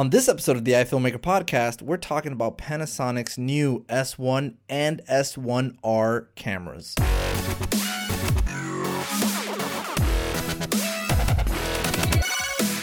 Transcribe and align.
On 0.00 0.08
this 0.08 0.30
episode 0.30 0.56
of 0.56 0.64
the 0.64 0.72
iFilmmaker 0.72 1.18
podcast, 1.18 1.82
we're 1.82 1.98
talking 1.98 2.32
about 2.32 2.56
Panasonic's 2.56 3.36
new 3.36 3.84
S1 3.90 4.54
and 4.66 5.02
S1R 5.06 6.28
cameras. 6.34 6.94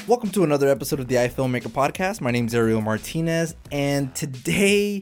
Welcome 0.07 0.29
to 0.29 0.43
another 0.43 0.67
episode 0.67 0.99
of 0.99 1.07
the 1.07 1.15
iFilmmaker 1.15 1.69
podcast. 1.69 2.21
My 2.21 2.29
name 2.29 2.45
is 2.45 2.53
Ariel 2.53 2.81
Martinez, 2.81 3.55
and 3.71 4.13
today 4.13 5.01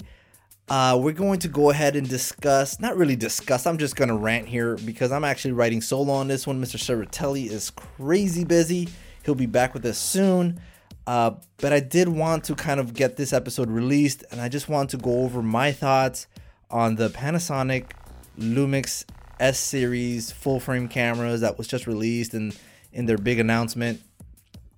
uh, 0.70 0.98
we're 0.98 1.12
going 1.12 1.40
to 1.40 1.50
go 1.50 1.70
ahead 1.70 1.98
and 1.98 2.08
discuss, 2.08 2.80
not 2.80 2.96
really 2.96 3.18
discuss, 3.18 3.68
I'm 3.68 3.78
just 3.78 3.98
going 3.98 4.08
to 4.08 4.16
rant 4.16 4.48
here 4.48 4.78
because 4.86 5.12
I'm 5.12 5.26
actually 5.26 5.52
writing 5.52 5.82
solo 5.82 6.14
on 6.14 6.30
this 6.30 6.48
one. 6.48 6.64
Mr. 6.64 6.78
Cervatelli 6.78 7.50
is 7.50 7.72
crazy 7.72 8.46
busy. 8.46 8.88
He'll 9.26 9.36
be 9.36 9.48
back 9.48 9.74
with 9.74 9.86
us 9.86 9.98
soon. 9.98 10.62
Uh, 11.08 11.32
but 11.58 11.72
I 11.72 11.80
did 11.80 12.10
want 12.10 12.46
to 12.46 12.56
kind 12.56 12.80
of 12.80 12.94
get 12.94 13.16
this 13.16 13.32
episode 13.34 13.70
released, 13.70 14.24
and 14.32 14.42
I 14.42 14.50
just 14.50 14.68
want 14.68 14.90
to 14.92 14.98
go 14.98 15.24
over 15.24 15.42
my 15.42 15.72
thoughts 15.72 16.28
on 16.72 16.96
the 16.96 17.10
Panasonic 17.10 17.92
Lumix 18.40 19.06
S 19.40 19.60
series 19.60 20.32
full 20.32 20.60
frame 20.60 20.88
cameras 20.88 21.42
that 21.42 21.58
was 21.58 21.68
just 21.68 21.88
released 21.88 22.34
and 22.34 22.58
in 22.92 23.06
their 23.06 23.18
big 23.18 23.40
announcement, 23.40 24.02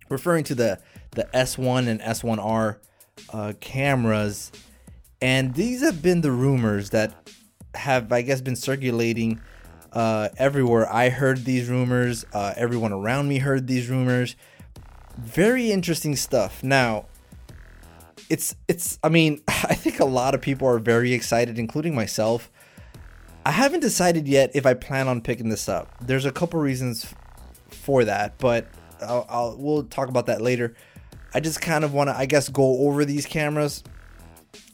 referring 0.09 0.43
to 0.45 0.55
the 0.55 0.79
the 1.11 1.27
S1 1.33 1.87
and 1.87 2.01
S1R 2.01 2.77
uh, 3.31 3.53
cameras 3.59 4.51
and 5.21 5.55
these 5.55 5.81
have 5.81 6.01
been 6.01 6.21
the 6.21 6.31
rumors 6.31 6.91
that 6.91 7.13
have, 7.73 8.11
I 8.11 8.21
guess, 8.21 8.41
been 8.41 8.55
circulating 8.55 9.41
uh, 9.91 10.29
everywhere. 10.37 10.91
I 10.91 11.09
heard 11.09 11.43
these 11.43 11.69
rumors. 11.69 12.25
Uh, 12.33 12.53
everyone 12.55 12.93
around 12.93 13.27
me 13.27 13.39
heard 13.39 13.67
these 13.67 13.89
rumors. 13.89 14.35
Very 15.17 15.71
interesting 15.71 16.15
stuff. 16.15 16.63
Now, 16.63 17.05
it's 18.29 18.55
it's. 18.67 18.99
I 19.03 19.09
mean, 19.09 19.41
I 19.47 19.75
think 19.75 19.99
a 19.99 20.05
lot 20.05 20.35
of 20.35 20.41
people 20.41 20.67
are 20.67 20.79
very 20.79 21.13
excited, 21.13 21.57
including 21.57 21.95
myself. 21.95 22.51
I 23.45 23.51
haven't 23.51 23.79
decided 23.79 24.27
yet 24.27 24.51
if 24.53 24.65
I 24.65 24.73
plan 24.73 25.07
on 25.07 25.21
picking 25.21 25.49
this 25.49 25.69
up. 25.69 25.93
There's 26.01 26.25
a 26.25 26.31
couple 26.31 26.59
reasons 26.59 27.13
for 27.69 28.03
that, 28.03 28.37
but 28.37 28.67
I'll, 29.01 29.25
I'll 29.29 29.57
we'll 29.57 29.83
talk 29.83 30.09
about 30.09 30.25
that 30.25 30.41
later. 30.41 30.75
I 31.33 31.39
just 31.39 31.61
kind 31.61 31.83
of 31.83 31.93
want 31.93 32.09
to, 32.09 32.17
I 32.17 32.25
guess, 32.25 32.49
go 32.49 32.87
over 32.87 33.05
these 33.05 33.25
cameras 33.25 33.83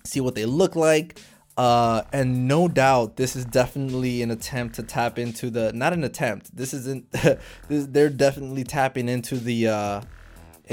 see 0.03 0.21
what 0.21 0.35
they 0.35 0.45
look 0.45 0.75
like. 0.75 1.19
Uh, 1.55 2.01
and 2.11 2.47
no 2.47 2.67
doubt, 2.67 3.15
this 3.15 3.35
is 3.35 3.45
definitely 3.45 4.23
an 4.23 4.31
attempt 4.31 4.75
to 4.75 4.83
tap 4.83 5.19
into 5.19 5.51
the 5.51 5.71
not 5.73 5.93
an 5.93 6.03
attempt. 6.03 6.55
This 6.55 6.73
isn't. 6.73 7.11
this, 7.67 7.85
they're 7.87 8.09
definitely 8.09 8.63
tapping 8.63 9.07
into 9.07 9.37
the 9.37 9.67
uh, 9.67 10.01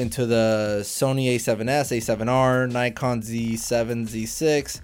into 0.01 0.27
the 0.27 0.81
Sony 0.83 1.35
A7S, 1.35 1.97
A7R, 1.99 2.71
Nikon 2.73 3.23
Z7, 3.23 4.09
Z6 4.09 4.81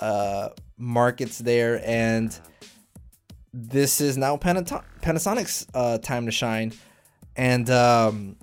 uh, 0.00 0.48
markets 0.78 1.38
there, 1.38 1.80
and 1.84 2.38
this 3.52 4.00
is 4.00 4.16
now 4.16 4.36
Panasonic's 4.36 5.66
uh, 5.74 5.98
time 5.98 6.26
to 6.26 6.32
shine, 6.32 6.72
and 7.36 7.68
um, 7.70 8.36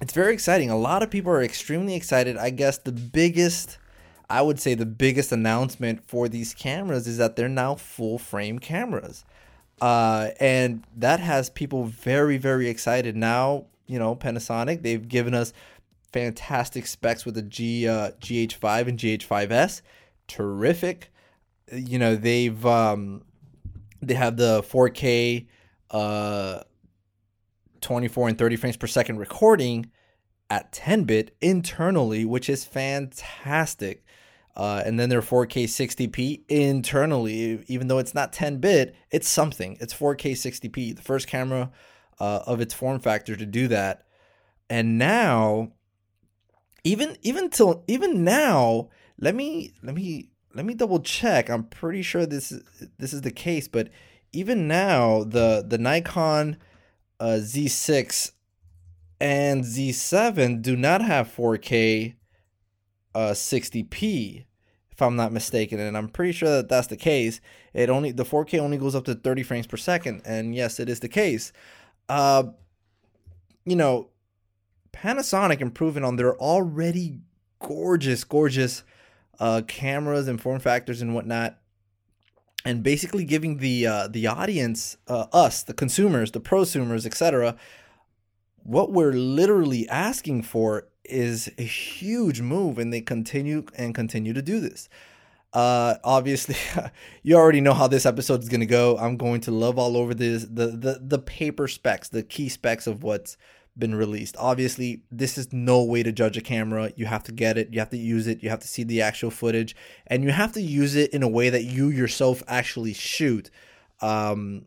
it's 0.00 0.12
very 0.12 0.32
exciting. 0.32 0.70
A 0.70 0.78
lot 0.78 1.02
of 1.02 1.10
people 1.10 1.32
are 1.32 1.42
extremely 1.42 1.94
excited. 1.94 2.36
I 2.36 2.50
guess 2.50 2.78
the 2.78 2.92
biggest 2.92 3.78
I 4.28 4.42
would 4.42 4.58
say 4.58 4.74
the 4.74 4.86
biggest 4.86 5.30
announcement 5.30 6.06
for 6.06 6.28
these 6.28 6.52
cameras 6.52 7.06
is 7.06 7.18
that 7.18 7.36
they're 7.36 7.48
now 7.48 7.76
full 7.76 8.18
frame 8.18 8.58
cameras. 8.58 9.24
Uh, 9.80 10.30
and 10.40 10.84
that 10.96 11.20
has 11.20 11.50
people 11.50 11.84
very, 11.84 12.38
very 12.38 12.68
excited. 12.68 13.14
Now, 13.14 13.66
you 13.86 13.98
know, 13.98 14.16
Panasonic, 14.16 14.82
they've 14.82 15.06
given 15.06 15.34
us 15.34 15.52
fantastic 16.12 16.86
specs 16.86 17.24
with 17.24 17.34
the 17.34 17.42
G, 17.42 17.88
uh, 17.88 18.12
GH5 18.20 18.88
and 18.88 18.98
GH5S. 18.98 19.82
Terrific. 20.28 21.12
You 21.72 21.98
know, 21.98 22.16
they've, 22.16 22.64
um, 22.64 23.22
they 24.00 24.14
have 24.14 24.36
the 24.36 24.62
4K, 24.62 25.46
uh, 25.90 26.60
24 27.80 28.28
and 28.28 28.38
30 28.38 28.56
frames 28.56 28.76
per 28.76 28.86
second 28.86 29.18
recording 29.18 29.90
at 30.50 30.72
10 30.72 31.04
bit 31.04 31.36
internally, 31.40 32.24
which 32.24 32.48
is 32.48 32.64
fantastic. 32.64 34.04
Uh, 34.56 34.82
and 34.86 34.98
then 34.98 35.10
they're 35.10 35.20
4K 35.20 35.64
60p 35.64 36.42
internally, 36.48 37.62
even 37.66 37.88
though 37.88 37.98
it's 37.98 38.14
not 38.14 38.32
10 38.32 38.58
bit, 38.58 38.96
it's 39.10 39.28
something. 39.28 39.76
It's 39.80 39.92
4K 39.92 40.32
60p, 40.32 40.96
the 40.96 41.02
first 41.02 41.26
camera 41.26 41.70
uh, 42.18 42.40
of 42.46 42.60
its 42.60 42.74
form 42.74 43.00
factor 43.00 43.36
to 43.36 43.46
do 43.46 43.68
that. 43.68 44.06
And 44.68 44.98
now, 44.98 45.72
even 46.84 47.16
even 47.22 47.50
till 47.50 47.84
even 47.86 48.24
now, 48.24 48.88
let 49.18 49.34
me 49.34 49.72
let 49.82 49.94
me 49.94 50.30
let 50.54 50.64
me 50.64 50.74
double 50.74 51.00
check. 51.00 51.48
I'm 51.48 51.64
pretty 51.64 52.02
sure 52.02 52.26
this 52.26 52.50
is 52.52 52.62
this 52.98 53.12
is 53.12 53.22
the 53.22 53.30
case, 53.30 53.68
but 53.68 53.90
even 54.32 54.66
now, 54.66 55.24
the 55.24 55.64
the 55.66 55.78
Nikon 55.78 56.56
uh, 57.20 57.38
Z6 57.40 58.32
and 59.20 59.64
Z7 59.64 60.60
do 60.60 60.76
not 60.76 61.00
have 61.00 61.34
4K 61.34 62.14
uh, 63.14 63.30
60p 63.30 64.44
if 64.96 65.02
I'm 65.02 65.16
not 65.16 65.30
mistaken, 65.30 65.78
and 65.78 65.96
I'm 65.96 66.08
pretty 66.08 66.32
sure 66.32 66.48
that 66.48 66.70
that's 66.70 66.86
the 66.86 66.96
case. 66.96 67.40
It 67.74 67.90
only 67.90 68.12
the 68.12 68.24
4K 68.24 68.58
only 68.58 68.78
goes 68.78 68.94
up 68.94 69.04
to 69.04 69.14
30 69.14 69.42
frames 69.42 69.66
per 69.66 69.76
second, 69.76 70.22
and 70.24 70.54
yes, 70.54 70.80
it 70.80 70.88
is 70.88 71.00
the 71.00 71.08
case. 71.08 71.52
Uh, 72.08 72.44
you 73.64 73.76
know, 73.76 74.08
Panasonic 74.92 75.60
improving 75.60 76.04
on 76.04 76.16
their 76.16 76.36
already 76.36 77.20
gorgeous, 77.60 78.24
gorgeous 78.24 78.82
uh, 79.38 79.62
cameras 79.66 80.28
and 80.28 80.40
form 80.40 80.60
factors 80.60 81.02
and 81.02 81.14
whatnot, 81.14 81.58
and 82.64 82.82
basically 82.82 83.24
giving 83.24 83.58
the 83.58 83.86
uh, 83.86 84.08
the 84.08 84.26
audience, 84.26 84.96
uh, 85.08 85.26
us, 85.32 85.62
the 85.62 85.74
consumers, 85.74 86.32
the 86.32 86.40
prosumers, 86.40 87.04
etc., 87.04 87.56
what 88.62 88.90
we're 88.90 89.12
literally 89.12 89.88
asking 89.88 90.42
for 90.42 90.88
is 91.04 91.50
a 91.58 91.62
huge 91.62 92.40
move, 92.40 92.78
and 92.78 92.92
they 92.92 93.00
continue 93.00 93.64
and 93.76 93.94
continue 93.94 94.32
to 94.32 94.42
do 94.42 94.58
this. 94.58 94.88
Uh, 95.56 95.96
obviously, 96.04 96.54
you 97.22 97.34
already 97.34 97.62
know 97.62 97.72
how 97.72 97.88
this 97.88 98.04
episode 98.04 98.42
is 98.42 98.50
gonna 98.50 98.66
go. 98.66 98.98
I'm 98.98 99.16
going 99.16 99.40
to 99.42 99.50
love 99.50 99.78
all 99.78 99.96
over 99.96 100.12
this 100.12 100.42
the 100.42 100.66
the 100.66 101.00
the 101.02 101.18
paper 101.18 101.66
specs, 101.66 102.10
the 102.10 102.22
key 102.22 102.50
specs 102.50 102.86
of 102.86 103.02
what's 103.02 103.38
been 103.78 103.94
released. 103.94 104.36
Obviously, 104.38 105.00
this 105.10 105.38
is 105.38 105.54
no 105.54 105.82
way 105.82 106.02
to 106.02 106.12
judge 106.12 106.36
a 106.36 106.42
camera. 106.42 106.92
You 106.94 107.06
have 107.06 107.22
to 107.22 107.32
get 107.32 107.56
it, 107.56 107.72
you 107.72 107.78
have 107.78 107.88
to 107.88 107.96
use 107.96 108.26
it, 108.26 108.42
you 108.42 108.50
have 108.50 108.58
to 108.60 108.68
see 108.68 108.82
the 108.82 109.00
actual 109.00 109.30
footage, 109.30 109.74
and 110.08 110.22
you 110.22 110.30
have 110.30 110.52
to 110.52 110.60
use 110.60 110.94
it 110.94 111.14
in 111.14 111.22
a 111.22 111.28
way 111.28 111.48
that 111.48 111.64
you 111.64 111.88
yourself 111.88 112.42
actually 112.46 112.92
shoot. 112.92 113.50
Um, 114.02 114.66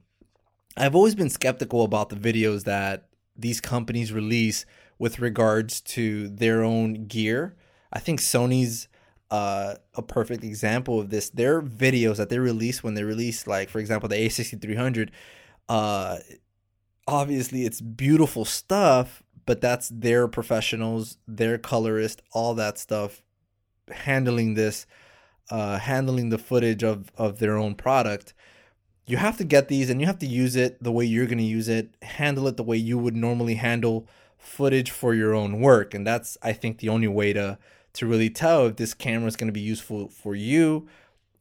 I've 0.76 0.96
always 0.96 1.14
been 1.14 1.30
skeptical 1.30 1.84
about 1.84 2.10
the 2.10 2.16
videos 2.16 2.64
that 2.64 3.10
these 3.38 3.62
companies 3.62 4.12
release 4.12 4.66
with 4.98 5.20
regards 5.20 5.82
to 5.82 6.30
their 6.30 6.64
own 6.64 7.06
gear. 7.06 7.56
I 7.94 8.00
think 8.00 8.22
Sony's 8.22 8.88
uh, 9.32 9.76
a 9.96 10.02
perfect 10.02 10.44
example 10.44 11.00
of 11.00 11.10
this. 11.10 11.30
Their 11.30 11.62
videos 11.62 12.18
that 12.18 12.30
they 12.30 12.40
release 12.40 12.84
when 12.84 12.96
they 12.96 13.04
release, 13.04 13.48
like 13.48 13.70
for 13.70 13.80
example, 13.80 14.10
the 14.10 14.16
A6300, 14.16 15.10
uh, 15.68 16.18
obviously 17.08 17.66
it's 17.66 17.82
beautiful 17.82 18.46
stuff, 18.46 19.24
but 19.46 19.62
that's 19.62 19.90
their 19.90 20.28
professionals, 20.28 21.18
their 21.28 21.58
colorist, 21.58 22.22
all 22.32 22.54
that 22.56 22.78
stuff, 22.78 23.22
handling 23.92 24.56
this, 24.56 24.86
uh, 25.52 25.80
handling 25.80 26.30
the 26.30 26.38
footage 26.38 26.84
of 26.84 27.12
of 27.18 27.40
their 27.40 27.58
own 27.58 27.76
product. 27.76 28.34
You 29.06 29.18
have 29.18 29.38
to 29.38 29.44
get 29.44 29.70
these, 29.70 29.90
and 29.90 30.00
you 30.00 30.06
have 30.06 30.20
to 30.20 30.28
use 30.28 30.56
it 30.56 30.84
the 30.84 30.92
way 30.92 31.04
you're 31.04 31.26
going 31.26 31.40
to 31.40 31.44
use 31.44 31.68
it. 31.68 31.96
Handle 32.04 32.48
it 32.48 32.58
the 32.58 32.64
way 32.64 32.78
you 32.78 32.98
would 33.00 33.16
normally 33.16 33.56
handle 33.56 34.08
footage 34.40 34.90
for 34.90 35.14
your 35.14 35.36
own 35.36 35.60
work 35.60 35.94
and 35.94 36.08
that's 36.08 36.38
i 36.42 36.54
think 36.54 36.80
the 36.80 36.88
only 36.88 37.08
way 37.08 37.34
to 37.34 37.58
to 37.94 38.06
really 38.06 38.30
tell 38.30 38.68
if 38.68 38.76
this 38.76 38.94
camera 38.94 39.28
is 39.28 39.36
going 39.36 39.48
to 39.48 39.54
be 39.54 39.60
useful 39.60 40.08
for 40.10 40.36
you 40.36 40.88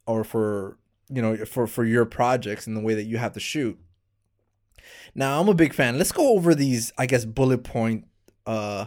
or 0.06 0.24
for 0.24 0.78
you 1.08 1.22
know 1.22 1.44
for 1.44 1.66
for 1.66 1.84
your 1.84 2.04
projects 2.04 2.66
and 2.66 2.76
the 2.76 2.80
way 2.80 2.94
that 2.94 3.04
you 3.04 3.18
have 3.18 3.32
to 3.32 3.40
shoot. 3.40 3.78
Now 5.14 5.40
i'm 5.40 5.48
a 5.48 5.54
big 5.54 5.74
fan. 5.74 5.98
Let's 5.98 6.12
go 6.12 6.34
over 6.34 6.54
these 6.54 6.92
i 6.98 7.06
guess 7.06 7.24
bullet 7.24 7.64
point 7.64 8.06
uh 8.46 8.86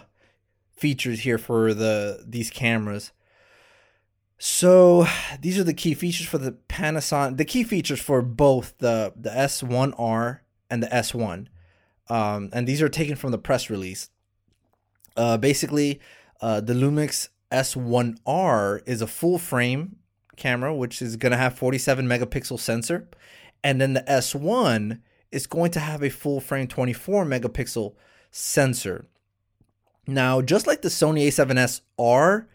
features 0.72 1.22
here 1.22 1.38
for 1.38 1.74
the 1.74 2.24
these 2.28 2.50
cameras. 2.50 3.12
So 4.38 5.06
these 5.40 5.60
are 5.60 5.64
the 5.64 5.74
key 5.74 5.94
features 5.94 6.28
for 6.28 6.40
the 6.40 6.54
Panasonic 6.68 7.38
the 7.38 7.46
key 7.46 7.64
features 7.64 8.02
for 8.02 8.22
both 8.22 8.78
the 8.80 9.14
the 9.16 9.30
S1R 9.30 10.40
and 10.70 10.82
the 10.82 10.88
S1 10.88 11.48
um, 12.12 12.50
and 12.52 12.68
these 12.68 12.82
are 12.82 12.90
taken 12.90 13.16
from 13.16 13.32
the 13.32 13.38
press 13.38 13.70
release. 13.70 14.10
Uh, 15.16 15.38
basically, 15.38 16.02
uh, 16.42 16.60
the 16.60 16.74
Lumix 16.74 17.30
S1R 17.52 18.82
is 18.86 19.02
a 19.02 19.08
full 19.08 19.38
frame 19.38 19.98
camera, 20.36 20.76
which 20.76 21.02
is 21.02 21.16
going 21.16 21.32
to 21.32 21.38
have 21.38 21.58
47 21.58 22.08
megapixel 22.08 22.60
sensor, 22.60 23.08
and 23.64 23.80
then 23.80 23.94
the 23.94 24.02
S1 24.02 25.00
is 25.32 25.48
going 25.48 25.72
to 25.72 25.80
have 25.80 26.04
a 26.04 26.10
full 26.10 26.42
frame 26.42 26.68
24 26.68 27.26
megapixel 27.26 27.94
sensor. 28.32 29.06
Now, 30.08 30.42
just 30.42 30.68
like 30.68 30.82
the 30.82 30.90
Sony 30.90 31.28
A7S 31.28 31.82
R 31.98 32.48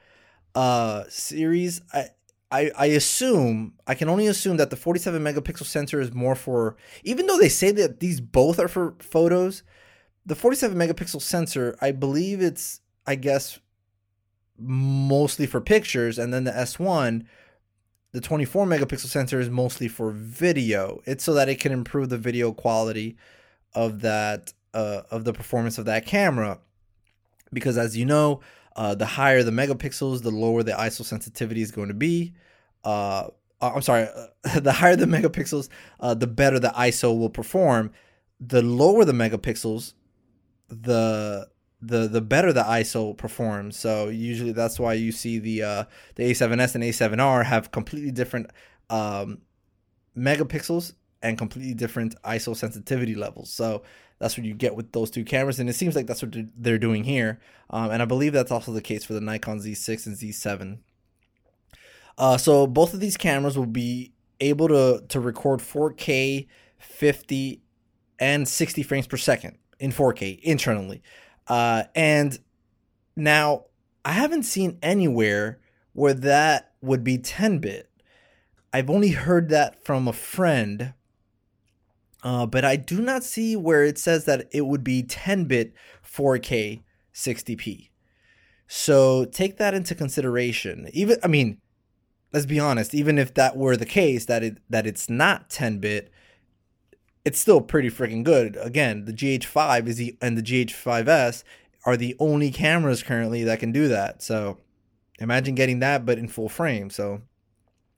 uh, 0.55 1.05
series, 1.09 1.81
I, 1.93 2.09
I 2.51 2.71
I 2.77 2.87
assume 2.87 3.75
I 3.87 3.95
can 3.95 4.09
only 4.09 4.27
assume 4.27 4.57
that 4.57 4.71
the 4.71 4.77
47 4.77 5.23
megapixel 5.23 5.65
sensor 5.65 6.01
is 6.01 6.13
more 6.13 6.35
for 6.35 6.77
even 7.05 7.27
though 7.27 7.39
they 7.39 7.49
say 7.49 7.71
that 7.73 8.01
these 8.01 8.21
both 8.21 8.59
are 8.59 8.69
for 8.69 8.95
photos, 8.99 9.63
the 10.25 10.35
47 10.35 10.77
megapixel 10.77 11.23
sensor, 11.23 11.77
I 11.81 11.93
believe 11.93 12.41
it's 12.41 12.81
I 13.07 13.15
guess 13.15 13.61
mostly 14.59 15.47
for 15.47 15.61
pictures 15.61 16.19
and 16.19 16.33
then 16.33 16.45
the 16.45 16.53
S1 16.53 17.27
the 18.17 18.23
24 18.23 18.65
megapixel 18.65 19.09
sensor 19.09 19.41
is 19.41 19.51
mostly 19.51 19.89
for 19.89 20.11
video. 20.11 21.03
It's 21.05 21.23
so 21.23 21.35
that 21.35 21.51
it 21.51 21.61
can 21.61 21.71
improve 21.71 22.09
the 22.09 22.17
video 22.17 22.51
quality 22.51 23.19
of 23.75 24.01
that 24.01 24.55
uh, 24.73 25.03
of 25.11 25.25
the 25.25 25.35
performance 25.35 25.77
of 25.77 25.85
that 25.85 26.07
camera. 26.07 26.59
Because 27.53 27.77
as 27.77 27.95
you 27.95 28.07
know, 28.07 28.41
uh, 28.75 28.95
the 28.95 29.05
higher 29.05 29.43
the 29.43 29.51
megapixels, 29.51 30.23
the 30.23 30.31
lower 30.31 30.63
the 30.63 30.73
ISO 30.73 31.05
sensitivity 31.05 31.61
is 31.61 31.71
going 31.71 31.89
to 31.89 31.95
be. 31.95 32.33
Uh, 32.85 33.29
uh 33.61 33.73
I'm 33.75 33.83
sorry, 33.83 34.09
the 34.55 34.73
higher 34.73 34.97
the 34.97 35.05
megapixels, 35.05 35.69
uh, 36.01 36.15
the 36.15 36.27
better 36.27 36.59
the 36.59 36.69
ISO 36.69 37.19
will 37.19 37.29
perform. 37.29 37.93
The 38.41 38.63
lower 38.63 39.05
the 39.05 39.13
megapixels, 39.13 39.93
the 40.71 41.49
the 41.81 42.09
the 42.09 42.21
better 42.21 42.53
the 42.53 42.63
ISO 42.63 43.17
performs. 43.17 43.77
So 43.77 44.09
usually 44.09 44.53
that's 44.53 44.79
why 44.79 44.95
you 44.95 45.13
see 45.13 45.39
the 45.39 45.63
uh, 45.63 45.85
the 46.15 46.31
A7S 46.31 46.75
and 46.75 46.85
A7R 46.85 47.45
have 47.45 47.71
completely 47.71 48.11
different 48.11 48.51
um, 48.91 49.39
megapixels 50.17 50.95
and 51.23 51.37
completely 51.37 51.75
different 51.75 52.15
ISO 52.23 52.57
sensitivity 52.57 53.15
levels. 53.15 53.53
So 53.53 53.83
that's 54.19 54.39
what 54.39 54.47
you 54.47 54.55
get 54.55 54.75
with 54.75 54.93
those 54.93 55.11
two 55.11 55.25
cameras, 55.25 55.59
and 55.61 55.69
it 55.69 55.75
seems 55.75 55.95
like 55.95 56.07
that's 56.07 56.23
what 56.23 56.35
they're 56.57 56.79
doing 56.79 57.05
here. 57.05 57.41
Um, 57.69 57.91
and 57.91 58.01
I 58.01 58.07
believe 58.07 58.33
that's 58.33 58.53
also 58.53 58.73
the 58.73 58.81
case 58.81 59.05
for 59.05 59.13
the 59.13 59.21
Nikon 59.21 59.59
Z6 59.59 60.07
and 60.07 60.17
Z7. 60.17 60.79
Uh, 62.17 62.39
so 62.39 62.67
both 62.67 62.95
of 62.95 63.01
these 63.01 63.17
cameras 63.17 63.59
will 63.59 63.67
be 63.67 64.13
able 64.41 64.69
to 64.69 65.05
to 65.09 65.21
record 65.21 65.61
4K, 65.61 66.47
50, 66.79 67.61
and 68.19 68.49
60 68.49 68.83
frames 68.83 69.07
per 69.07 69.17
second 69.17 69.59
in 69.79 69.93
4K 69.93 70.41
internally. 70.41 71.03
Uh, 71.49 71.85
and 71.95 72.39
now 73.15 73.67
I 74.05 74.13
haven't 74.13 74.45
seen 74.45 74.79
anywhere 74.83 75.61
where 75.93 76.15
that 76.15 76.73
would 76.81 77.03
be 77.03 77.19
10 77.19 77.59
bit. 77.59 77.91
I've 78.73 78.91
only 78.91 79.11
heard 79.11 79.49
that 79.49 79.85
from 79.85 80.07
a 80.07 80.13
friend, 80.13 80.93
uh, 82.23 82.47
but 82.47 82.65
I 82.65 82.77
do 82.77 83.01
not 83.01 83.25
see 83.25 83.57
where 83.57 83.85
it 83.85 83.99
says 83.99 84.25
that 84.27 84.49
it 84.53 84.67
would 84.67 84.85
be 84.85 85.03
10 85.03 85.45
bit 85.45 85.73
4K 86.05 86.83
60p. 87.15 87.91
So 88.69 89.25
take 89.25 89.57
that 89.59 89.75
into 89.75 89.95
consideration. 89.95 90.89
Even 90.93 91.19
I 91.23 91.29
mean, 91.29 91.59
let's 92.33 92.47
be 92.47 92.61
honest, 92.61 92.95
even 92.95 93.19
if 93.19 93.35
that 93.35 93.57
were 93.57 93.77
the 93.77 93.87
case 93.87 94.27
that 94.27 94.43
it 94.43 94.59
that 94.69 94.87
it's 94.87 95.09
not 95.09 95.49
10 95.49 95.79
bit, 95.79 96.11
it's 97.27 97.41
still 97.41 97.61
pretty 97.61 97.91
freaking 97.91 98.23
good. 98.23 98.57
Again, 98.61 99.05
the 99.05 99.13
GH5 99.13 99.89
is 99.89 99.97
the 99.97 100.17
and 100.23 100.39
the 100.39 100.43
GH5S 100.43 101.43
are 101.85 101.97
the 101.97 102.15
only 102.21 102.53
cameras 102.53 103.03
currently 103.03 103.43
that 103.43 103.59
can 103.59 103.73
do 103.73 103.89
that. 103.89 104.23
So 104.23 104.59
imagine 105.19 105.57
getting 105.57 105.81
that, 105.81 106.07
but 106.07 106.19
in 106.19 106.29
full 106.29 106.49
frame. 106.49 106.89
So 106.89 107.23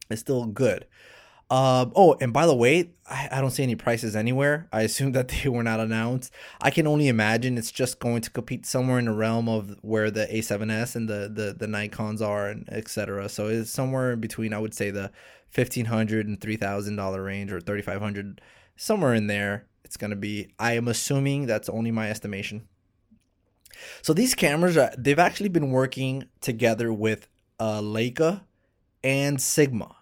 it's 0.09 0.23
still 0.23 0.47
good. 0.47 0.87
Uh, 1.51 1.87
oh, 1.95 2.17
and 2.23 2.33
by 2.33 2.47
the 2.47 2.55
way, 2.55 2.91
I, 3.09 3.29
I, 3.33 3.41
don't 3.41 3.51
see 3.51 3.63
any 3.63 3.75
prices 3.75 4.15
anywhere. 4.15 4.69
I 4.71 4.83
assume 4.89 5.13
that 5.13 5.29
they 5.29 5.49
were 5.49 5.63
not 5.63 5.81
announced. 5.81 6.33
I 6.61 6.71
can 6.71 6.87
only 6.87 7.09
imagine 7.09 7.57
it's 7.57 7.71
just 7.71 8.01
going 8.01 8.23
to 8.23 8.31
compete 8.31 8.65
somewhere 8.67 8.99
in 8.99 9.07
the 9.07 9.15
realm 9.15 9.49
of 9.49 9.77
where 9.83 10.11
the 10.11 10.27
A7S 10.27 10.97
and 10.97 11.09
the 11.09 11.31
the, 11.33 11.55
the 11.59 11.67
Nikon's 11.67 12.23
are 12.23 12.49
and 12.49 12.67
etc. 12.71 13.29
So 13.29 13.49
it's 13.49 13.71
somewhere 13.71 14.13
in 14.13 14.21
between 14.21 14.55
I 14.55 14.59
would 14.59 14.75
say 14.75 14.91
the 14.91 15.11
fifteen 15.51 15.87
hundred 15.87 16.27
and 16.27 16.41
three 16.41 16.57
thousand 16.57 16.97
dollar 16.97 17.23
range 17.23 17.53
or 17.53 17.61
thirty 17.61 17.83
five 17.83 18.01
hundred 18.01 18.41
somewhere 18.79 19.13
in 19.13 19.27
there 19.27 19.67
it's 19.85 19.97
going 19.97 20.11
to 20.11 20.17
be 20.17 20.49
i 20.59 20.73
am 20.73 20.89
assuming 20.89 21.47
that's 21.47 21.69
only 21.69 21.91
my 21.91 22.09
estimation. 22.09 22.67
So 24.03 24.13
these 24.13 24.35
cameras 24.35 24.77
are 24.77 24.93
they've 24.97 25.19
actually 25.19 25.49
been 25.49 25.71
working 25.71 26.25
together 26.41 26.93
with 26.93 27.29
uh, 27.59 27.81
leica 27.81 28.43
and 29.03 29.41
sigma. 29.41 29.97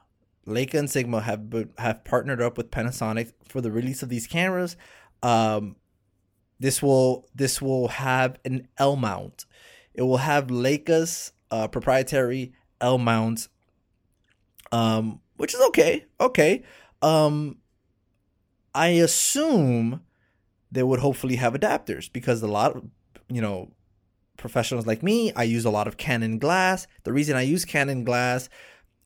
Leica 0.46 0.74
and 0.74 0.90
sigma 0.90 1.20
have 1.20 1.52
have 1.78 2.04
partnered 2.04 2.40
up 2.40 2.56
with 2.56 2.70
panasonic 2.70 3.32
for 3.48 3.60
the 3.60 3.70
release 3.70 4.02
of 4.02 4.08
these 4.08 4.26
cameras. 4.26 4.76
Um, 5.22 5.76
this 6.58 6.82
will 6.82 7.28
this 7.34 7.60
will 7.60 7.88
have 7.88 8.38
an 8.44 8.68
l 8.78 8.96
mount. 8.96 9.44
It 9.94 10.02
will 10.02 10.18
have 10.18 10.48
leica's 10.48 11.32
uh, 11.50 11.68
proprietary 11.68 12.52
l 12.80 12.98
mount 12.98 13.48
um, 14.72 15.20
which 15.36 15.54
is 15.54 15.60
okay 15.68 16.06
okay. 16.20 16.64
Um, 17.02 17.58
I 18.76 18.88
assume 18.88 20.02
they 20.70 20.82
would 20.82 21.00
hopefully 21.00 21.36
have 21.36 21.54
adapters 21.54 22.12
because 22.12 22.42
a 22.42 22.46
lot 22.46 22.76
of, 22.76 22.84
you 23.28 23.40
know, 23.40 23.72
professionals 24.36 24.86
like 24.86 25.02
me, 25.02 25.32
I 25.32 25.44
use 25.44 25.64
a 25.64 25.70
lot 25.70 25.88
of 25.88 25.96
Canon 25.96 26.38
glass. 26.38 26.86
The 27.04 27.12
reason 27.12 27.36
I 27.36 27.42
use 27.42 27.64
Canon 27.64 28.04
glass 28.04 28.50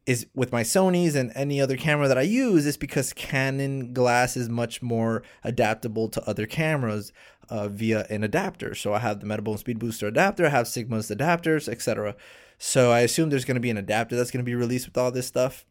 is 0.07 0.27
with 0.35 0.51
my 0.51 0.65
Sony's 0.65 1.15
and 1.15 1.31
any 1.37 1.61
other 1.61 1.77
camera 1.77 2.09
that 2.09 2.19
I 2.19 2.23
use 2.23 2.67
is 2.67 2.77
because 2.77 3.13
Canon 3.13 3.93
glass 3.93 4.37
is 4.37 4.49
much 4.49 4.83
more 4.83 5.23
adaptable 5.45 6.09
to 6.09 6.29
other 6.29 6.47
cameras 6.47 7.13
uh, 7.49 7.69
via 7.69 8.07
an 8.11 8.25
adapter. 8.25 8.75
So 8.75 8.93
I 8.93 8.99
have 8.99 9.21
the 9.21 9.27
Metabones 9.27 9.61
Speed 9.61 9.79
Booster 9.79 10.09
adapter, 10.09 10.47
I 10.47 10.51
have 10.51 10.67
Sigma's 10.67 11.11
adapters, 11.11 11.69
etc. 11.69 12.17
So 12.59 12.91
I 12.91 13.01
assume 13.01 13.31
there's 13.31 13.45
going 13.45 13.55
to 13.55 13.61
be 13.61 13.71
an 13.71 13.77
adapter 13.77 14.17
that's 14.17 14.33
going 14.33 14.45
to 14.45 14.51
be 14.51 14.57
released 14.57 14.87
with 14.87 14.99
all 14.99 15.13
this 15.13 15.29
stuff. 15.29 15.65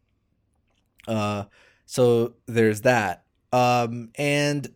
Uh, 1.05 1.45
so 1.85 2.35
there's 2.47 2.81
that. 2.81 3.25
Um, 3.51 4.11
and 4.15 4.73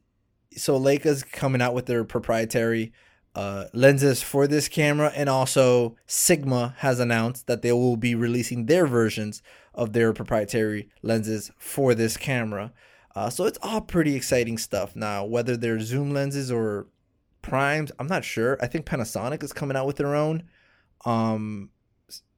so 0.56 0.80
Leica's 0.80 1.24
coming 1.24 1.62
out 1.62 1.74
with 1.74 1.86
their 1.86 2.04
proprietary 2.04 2.92
uh, 3.36 3.66
lenses 3.74 4.22
for 4.22 4.46
this 4.48 4.68
camera, 4.68 5.12
and 5.16 5.28
also 5.28 5.96
Sigma 6.06 6.76
has 6.80 7.00
announced 7.00 7.48
that 7.48 7.62
they 7.62 7.72
will 7.72 7.98
be 7.98 8.14
releasing 8.14 8.68
their 8.68 8.86
versions 8.86 9.42
of 9.74 9.94
their 9.94 10.14
proprietary 10.14 10.90
lenses 11.02 11.52
for 11.58 11.96
this 11.96 12.16
camera. 12.16 12.72
Uh, 13.16 13.30
so 13.30 13.46
it's 13.46 13.60
all 13.62 13.82
pretty 13.82 14.16
exciting 14.16 14.58
stuff. 14.58 14.96
Now, 14.96 15.26
whether 15.26 15.58
they're 15.58 15.80
zoom 15.80 16.12
lenses 16.12 16.52
or 16.52 16.88
primes, 17.42 17.92
I'm 18.00 18.08
not 18.08 18.24
sure. 18.24 18.58
I 18.62 18.68
think 18.68 18.86
Panasonic 18.86 19.44
is 19.44 19.54
coming 19.54 19.78
out 19.78 19.88
with 19.88 19.98
their 19.98 20.16
own 20.16 20.44
um, 21.06 21.70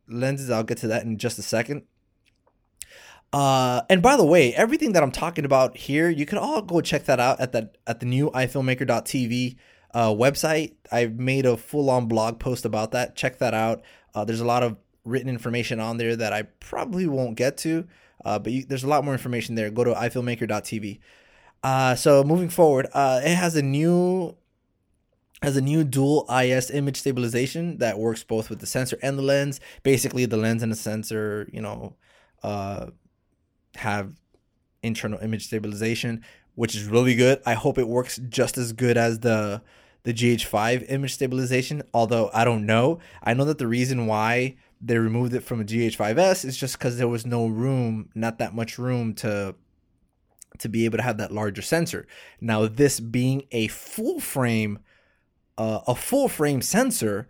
lenses. 0.08 0.50
I'll 0.50 0.64
get 0.64 0.78
to 0.80 0.88
that 0.88 1.04
in 1.04 1.18
just 1.18 1.40
a 1.40 1.44
second. 1.44 1.84
Uh, 3.36 3.82
and 3.90 4.02
by 4.02 4.16
the 4.16 4.24
way, 4.24 4.54
everything 4.56 4.94
that 4.94 5.04
I'm 5.04 5.12
talking 5.12 5.44
about 5.44 5.76
here, 5.76 6.10
you 6.10 6.26
can 6.26 6.38
all 6.38 6.62
go 6.62 6.80
check 6.80 7.04
that 7.04 7.20
out 7.20 7.42
at 7.42 7.52
the 7.52 7.70
at 7.86 8.00
the 8.00 8.06
new 8.06 8.32
iFilmmaker.tv 8.32 9.58
uh, 9.94 10.08
website. 10.08 10.76
I've 10.90 11.20
made 11.20 11.46
a 11.46 11.58
full 11.58 11.90
on 11.90 12.06
blog 12.06 12.40
post 12.40 12.64
about 12.64 12.94
that. 12.94 13.18
Check 13.18 13.40
that 13.40 13.54
out. 13.54 13.84
Uh, 14.14 14.24
there's 14.24 14.40
a 14.40 14.46
lot 14.46 14.64
of 14.64 14.78
written 15.04 15.28
information 15.28 15.82
on 15.82 15.98
there 15.98 16.16
that 16.16 16.32
I 16.32 16.44
probably 16.44 17.08
won't 17.08 17.36
get 17.36 17.58
to, 17.58 17.86
uh, 18.24 18.40
but 18.40 18.54
you, 18.54 18.64
there's 18.64 18.86
a 18.86 18.88
lot 18.88 19.04
more 19.04 19.14
information 19.14 19.56
there. 19.56 19.70
Go 19.70 19.84
to 19.84 19.94
iFilmmaker.tv. 19.94 21.00
Uh, 21.62 21.94
so 21.96 22.24
moving 22.24 22.48
forward, 22.48 22.88
uh, 22.94 23.20
it 23.22 23.36
has 23.36 23.58
a 23.58 23.62
new 23.62 24.34
has 25.42 25.58
a 25.58 25.62
new 25.62 25.84
dual 25.84 26.26
IS 26.32 26.72
image 26.72 26.96
stabilization 27.02 27.80
that 27.80 28.00
works 28.00 28.24
both 28.24 28.50
with 28.50 28.60
the 28.60 28.66
sensor 28.66 28.98
and 29.02 29.20
the 29.20 29.24
lens. 29.24 29.60
Basically, 29.84 30.26
the 30.26 30.38
lens 30.38 30.64
and 30.64 30.72
the 30.72 30.78
sensor, 30.78 31.50
you 31.52 31.60
know, 31.60 31.98
uh, 32.42 32.92
have 33.76 34.14
internal 34.84 35.20
image 35.20 35.48
stabilization, 35.48 36.24
which 36.56 36.76
is 36.76 36.86
really 36.86 37.16
good. 37.16 37.42
I 37.46 37.54
hope 37.54 37.78
it 37.78 37.88
works 37.88 38.20
just 38.30 38.58
as 38.58 38.74
good 38.74 38.98
as 38.98 39.20
the 39.20 39.62
the 40.04 40.14
GH5 40.14 40.86
image 40.92 41.16
stabilization, 41.16 41.82
although 41.92 42.30
I 42.32 42.46
don't 42.46 42.68
know. 42.68 43.00
I 43.24 43.34
know 43.34 43.46
that 43.46 43.58
the 43.58 43.68
reason 43.68 44.06
why 44.06 44.56
they 44.80 45.00
removed 45.00 45.34
it 45.34 45.42
from 45.42 45.62
a 45.62 45.64
GH5S 45.64 46.46
is 46.46 46.56
just 46.56 46.78
because 46.78 46.98
there 46.98 47.08
was 47.08 47.26
no 47.26 47.48
room, 47.48 48.10
not 48.14 48.38
that 48.38 48.54
much 48.54 48.78
room 48.78 49.14
to 49.16 49.56
to 50.60 50.70
be 50.70 50.86
able 50.86 50.98
to 50.98 51.04
have 51.04 51.18
that 51.18 51.34
larger 51.34 51.62
sensor. 51.62 52.08
Now, 52.40 52.68
this 52.68 53.00
being 53.00 53.44
a 53.52 53.68
full 53.68 54.20
frame, 54.20 54.80
uh, 55.58 55.82
a 55.88 55.96
full 55.96 56.30
frame 56.30 56.62
sensor, 56.62 57.28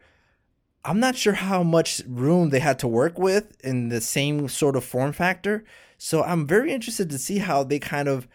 I'm 0.83 0.99
not 0.99 1.15
sure 1.15 1.33
how 1.33 1.63
much 1.63 2.01
room 2.07 2.49
they 2.49 2.59
had 2.59 2.77
to 2.79 2.87
work 2.87 3.17
with 3.17 3.57
in 3.63 3.89
the 3.89 4.01
same 4.01 4.47
sort 4.47 4.75
of 4.75 4.83
form 4.83 5.11
factor. 5.11 5.63
So 6.05 6.21
I'm 6.21 6.45
very 6.45 6.71
interested 6.71 7.09
to 7.09 7.17
see 7.17 7.39
how 7.39 7.63
they 7.63 7.79
kind 7.79 8.07
of 8.07 8.27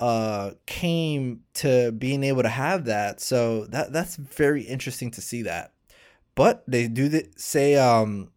uh, 0.00 0.54
came 0.66 1.44
to 1.54 1.92
being 1.92 2.24
able 2.24 2.42
to 2.42 2.48
have 2.48 2.86
that. 2.86 3.20
So 3.20 3.66
that 3.66 3.92
that's 3.92 4.16
very 4.16 4.62
interesting 4.62 5.12
to 5.12 5.20
see 5.20 5.42
that. 5.42 5.72
But 6.34 6.64
they 6.66 6.88
do 6.88 7.08
th- 7.08 7.28
say 7.36 7.76
um, 7.76 8.32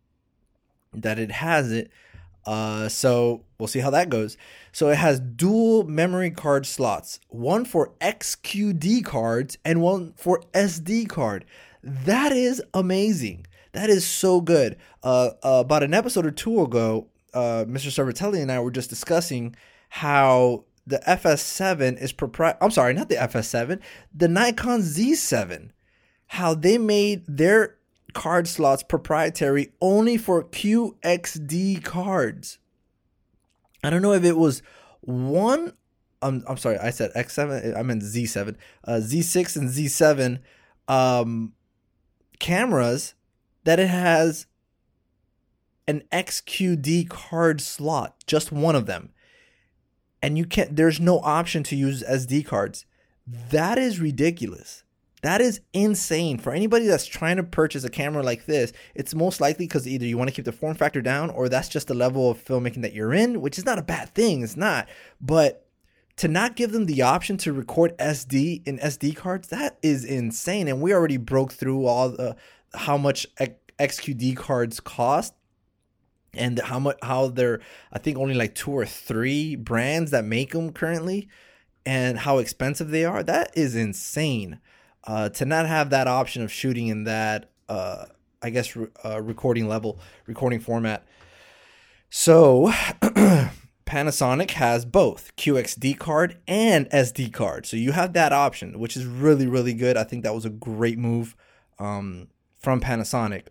that 0.94 1.18
it 1.18 1.32
has 1.32 1.72
it. 1.72 1.90
Uh, 2.46 2.88
so 2.88 3.44
we'll 3.58 3.66
see 3.66 3.80
how 3.80 3.90
that 3.90 4.12
goes. 4.12 4.38
So 4.72 4.90
it 4.90 4.98
has 4.98 5.20
dual 5.20 5.86
memory 5.86 6.30
card 6.30 6.68
slots, 6.68 7.20
one 7.30 7.66
for 7.66 7.92
XQD 8.02 9.04
cards 9.04 9.58
and 9.66 9.82
one 9.82 10.14
for 10.16 10.44
SD 10.54 11.10
card. 11.10 11.44
That 11.82 12.32
is 12.32 12.62
amazing. 12.72 13.48
That 13.72 13.90
is 13.90 14.06
so 14.06 14.42
good. 14.42 14.78
Uh, 15.02 15.32
uh, 15.44 15.64
about 15.66 15.82
an 15.82 15.96
episode 15.96 16.28
or 16.28 16.32
two 16.32 16.62
ago, 16.62 17.08
uh, 17.36 17.66
Mr. 17.66 17.92
Cervatelli 17.92 18.42
and 18.42 18.52
I 18.52 18.60
were 18.60 18.72
just 18.72 18.90
discussing 18.90 19.56
how 19.90 20.64
the 20.88 21.00
FS7 21.08 22.02
is 22.02 22.12
proprietary. 22.12 22.60
I'm 22.62 22.72
sorry, 22.72 22.94
not 22.94 23.10
the 23.10 23.16
FS7, 23.16 23.80
the 24.14 24.28
Nikon 24.28 24.82
Z7. 24.82 25.70
How 26.28 26.56
they 26.56 26.78
made 26.78 27.24
their 27.28 27.78
card 28.14 28.48
slots 28.48 28.82
proprietary 28.82 29.74
only 29.80 30.18
for 30.18 30.44
QXD 30.44 31.84
cards. 31.84 32.58
I 33.84 33.92
don't 33.92 34.02
know 34.02 34.14
if 34.14 34.24
it 34.24 34.38
was 34.38 34.64
one. 35.02 35.74
I'm, 36.22 36.44
I'm 36.48 36.58
sorry, 36.58 36.78
I 36.78 36.90
said 36.90 37.12
X7. 37.14 37.78
I 37.78 37.84
meant 37.84 38.02
Z7. 38.02 38.56
Uh, 38.84 38.94
Z6 38.94 39.56
and 39.58 39.70
Z7 39.70 40.40
um, 40.88 41.54
cameras 42.40 43.14
that 43.66 43.80
it 43.80 43.90
has 43.90 44.48
an 45.88 46.04
XQD 46.12 47.10
card 47.10 47.62
slot, 47.62 48.16
just 48.26 48.52
one 48.52 48.76
of 48.76 48.86
them. 48.86 49.10
And 50.22 50.38
you 50.38 50.46
can't, 50.46 50.76
there's 50.76 51.00
no 51.00 51.20
option 51.20 51.64
to 51.64 51.76
use 51.76 52.04
SD 52.04 52.46
cards. 52.46 52.86
That 53.28 53.78
is 53.78 54.00
ridiculous. 54.00 54.84
That 55.22 55.42
is 55.42 55.62
insane. 55.74 56.38
For 56.38 56.54
anybody 56.54 56.86
that's 56.86 57.06
trying 57.06 57.38
to 57.38 57.44
purchase 57.44 57.84
a 57.84 57.90
camera 57.90 58.22
like 58.22 58.46
this, 58.46 58.74
it's 58.94 59.16
most 59.16 59.42
likely 59.42 59.66
because 59.66 59.88
either 59.88 60.06
you 60.06 60.18
want 60.18 60.30
to 60.30 60.36
keep 60.36 60.46
the 60.46 60.52
form 60.52 60.76
factor 60.76 61.02
down 61.02 61.32
or 61.32 61.50
that's 61.50 61.70
just 61.70 61.88
the 61.88 61.94
level 61.96 62.30
of 62.30 62.44
filmmaking 62.44 62.84
that 62.84 62.94
you're 62.94 63.14
in, 63.14 63.42
which 63.42 63.58
is 63.58 63.66
not 63.66 63.80
a 63.80 63.84
bad 63.84 64.14
thing. 64.14 64.44
It's 64.44 64.56
not. 64.56 64.88
But 65.20 65.66
to 66.18 66.28
not 66.28 66.56
give 66.56 66.72
them 66.72 66.86
the 66.86 67.02
option 67.02 67.38
to 67.38 67.54
record 67.54 67.98
SD 67.98 68.68
in 68.68 68.78
SD 68.78 69.16
cards, 69.16 69.48
that 69.50 69.78
is 69.82 70.06
insane. 70.06 70.68
And 70.68 70.82
we 70.82 70.94
already 70.94 71.18
broke 71.18 71.54
through 71.54 71.86
all 71.86 72.10
the 72.10 72.36
how 72.76 72.98
much 72.98 73.26
XQD 73.80 74.38
cards 74.38 74.80
cost 74.80 75.34
and 76.38 76.60
how 76.60 76.80
much 76.80 76.98
how 77.02 77.28
they're 77.28 77.62
I 77.92 78.00
think 78.00 78.18
only 78.18 78.34
like 78.34 78.56
two 78.56 78.72
or 78.72 78.86
three 78.86 79.56
brands 79.56 80.12
that 80.12 80.26
make 80.26 80.52
them 80.52 80.72
currently 80.72 81.30
and 81.86 82.20
how 82.20 82.40
expensive 82.40 82.90
they 82.90 83.06
are. 83.06 83.24
That 83.24 83.52
is 83.56 83.76
insane 83.76 84.60
uh, 85.06 85.30
to 85.30 85.46
not 85.46 85.68
have 85.68 85.90
that 85.92 86.08
option 86.08 86.42
of 86.42 86.52
shooting 86.52 86.88
in 86.88 87.04
that, 87.04 87.52
uh, 87.70 88.06
I 88.42 88.50
guess, 88.50 88.76
re- 88.76 88.88
uh, 89.04 89.22
recording 89.22 89.68
level, 89.68 90.00
recording 90.26 90.60
format. 90.60 91.06
So, 92.10 92.72
Panasonic 93.86 94.52
has 94.52 94.84
both 94.84 95.36
QXD 95.36 96.00
card 96.00 96.40
and 96.48 96.90
SD 96.90 97.32
card. 97.32 97.68
So 97.68 97.78
you 97.78 97.92
have 97.92 98.14
that 98.14 98.34
option, 98.34 98.80
which 98.80 98.98
is 98.98 99.06
really, 99.06 99.48
really 99.48 99.74
good. 99.74 99.96
I 99.96 100.04
think 100.04 100.24
that 100.24 100.34
was 100.34 100.46
a 100.46 100.50
great 100.50 100.98
move 100.98 101.36
um, 101.78 102.30
from 102.58 102.82
Panasonic. 102.82 103.48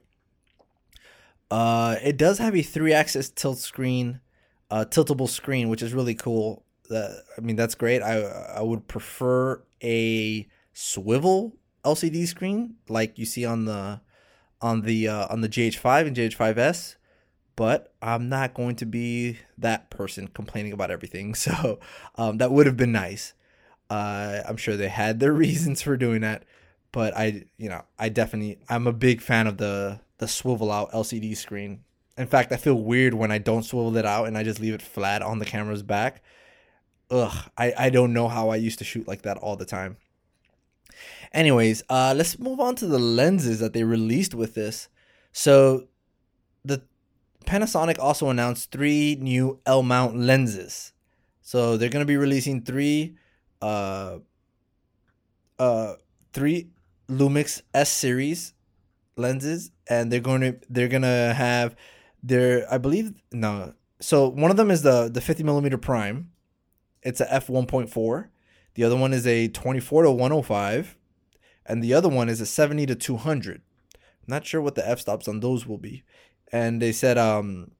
Uh, 1.50 1.96
it 2.02 2.16
does 2.16 2.38
have 2.38 2.56
a 2.56 2.62
three-axis 2.62 3.30
tilt 3.30 3.58
screen, 3.58 4.20
uh, 4.70 4.84
tiltable 4.88 5.28
screen, 5.28 5.68
which 5.68 5.82
is 5.82 5.92
really 5.92 6.14
cool. 6.14 6.64
Uh, 6.90 7.08
I 7.36 7.40
mean, 7.40 7.56
that's 7.56 7.74
great. 7.74 8.02
I 8.02 8.22
I 8.22 8.62
would 8.62 8.88
prefer 8.88 9.62
a 9.82 10.48
swivel 10.72 11.56
LCD 11.84 12.26
screen 12.26 12.76
like 12.88 13.18
you 13.18 13.24
see 13.24 13.44
on 13.44 13.64
the 13.66 14.00
on 14.60 14.82
the 14.82 15.08
uh, 15.08 15.26
on 15.28 15.42
the 15.42 15.48
GH5 15.48 16.06
and 16.06 16.16
GH5s, 16.16 16.96
but 17.56 17.92
I'm 18.02 18.28
not 18.28 18.54
going 18.54 18.76
to 18.76 18.86
be 18.86 19.38
that 19.58 19.90
person 19.90 20.28
complaining 20.28 20.72
about 20.72 20.90
everything. 20.90 21.34
So 21.44 21.78
um, 22.16 22.38
that 22.38 22.50
would 22.50 22.66
have 22.66 22.76
been 22.76 22.92
nice. 22.92 23.34
Uh, 23.90 24.40
I'm 24.46 24.56
sure 24.56 24.76
they 24.76 24.88
had 24.88 25.20
their 25.20 25.32
reasons 25.44 25.82
for 25.82 25.96
doing 25.96 26.22
that, 26.22 26.44
but 26.92 27.16
I 27.16 27.44
you 27.58 27.68
know 27.68 27.82
I 27.98 28.08
definitely 28.08 28.58
I'm 28.68 28.86
a 28.86 28.92
big 28.92 29.20
fan 29.20 29.46
of 29.46 29.58
the 29.58 30.00
the 30.24 30.28
swivel 30.28 30.72
out 30.72 30.90
LCD 30.92 31.36
screen. 31.36 31.84
In 32.16 32.26
fact, 32.26 32.50
I 32.50 32.56
feel 32.56 32.76
weird 32.76 33.12
when 33.12 33.30
I 33.30 33.36
don't 33.36 33.62
swivel 33.62 33.94
it 33.98 34.06
out 34.06 34.26
and 34.26 34.38
I 34.38 34.42
just 34.42 34.58
leave 34.58 34.72
it 34.72 34.80
flat 34.80 35.20
on 35.20 35.38
the 35.38 35.44
camera's 35.44 35.82
back. 35.82 36.22
Ugh, 37.10 37.50
I, 37.58 37.74
I 37.76 37.90
don't 37.90 38.14
know 38.14 38.28
how 38.28 38.48
I 38.48 38.56
used 38.56 38.78
to 38.78 38.84
shoot 38.84 39.06
like 39.06 39.20
that 39.22 39.36
all 39.36 39.56
the 39.56 39.66
time. 39.66 39.98
Anyways, 41.32 41.82
uh, 41.90 42.14
let's 42.16 42.38
move 42.38 42.58
on 42.58 42.74
to 42.76 42.86
the 42.86 42.98
lenses 42.98 43.60
that 43.60 43.74
they 43.74 43.84
released 43.84 44.34
with 44.34 44.54
this. 44.54 44.88
So, 45.32 45.88
the 46.64 46.82
Panasonic 47.44 47.98
also 47.98 48.30
announced 48.30 48.70
three 48.70 49.18
new 49.20 49.60
L 49.66 49.82
mount 49.82 50.16
lenses. 50.16 50.94
So 51.42 51.76
they're 51.76 51.90
gonna 51.90 52.06
be 52.06 52.16
releasing 52.16 52.62
three, 52.62 53.16
uh, 53.60 54.20
uh, 55.58 55.94
three 56.32 56.70
Lumix 57.10 57.60
S 57.74 57.90
series 57.90 58.54
lenses, 59.16 59.70
and 59.88 60.10
they're 60.10 60.20
going 60.20 60.40
to 60.40 60.56
they're 60.68 60.88
gonna 60.88 61.34
have 61.34 61.76
their 62.22 62.72
I 62.72 62.78
believe 62.78 63.12
no. 63.32 63.74
So 64.00 64.28
one 64.28 64.50
of 64.50 64.56
them 64.56 64.70
is 64.70 64.82
the 64.82 65.08
the 65.08 65.20
50 65.20 65.42
millimeter 65.44 65.78
prime. 65.78 66.30
It's 67.02 67.20
a 67.20 67.32
f 67.32 67.48
1.4. 67.48 68.28
The 68.74 68.84
other 68.84 68.96
one 68.96 69.12
is 69.12 69.26
a 69.26 69.48
24 69.48 70.04
to 70.04 70.10
105 70.10 70.96
and 71.66 71.82
the 71.82 71.94
other 71.94 72.08
one 72.08 72.28
is 72.28 72.40
a 72.40 72.46
70 72.46 72.86
to 72.86 72.94
200. 72.94 73.62
Not 74.26 74.46
sure 74.46 74.60
what 74.60 74.74
the 74.74 74.88
f 74.88 75.00
stops 75.00 75.28
on 75.28 75.40
those 75.40 75.66
will 75.66 75.78
be. 75.78 76.02
And 76.50 76.80
they 76.80 76.92
said 76.92 77.18
um 77.18 77.72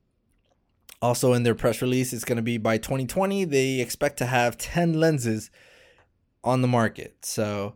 also 1.03 1.33
in 1.33 1.43
their 1.43 1.55
press 1.55 1.83
release 1.83 2.13
it's 2.13 2.25
going 2.25 2.37
to 2.37 2.43
be 2.43 2.57
by 2.57 2.79
2020 2.79 3.45
they 3.45 3.81
expect 3.81 4.17
to 4.19 4.27
have 4.27 4.57
10 4.57 5.01
lenses 5.01 5.51
on 6.43 6.63
the 6.63 6.69
market. 6.69 7.17
So 7.25 7.75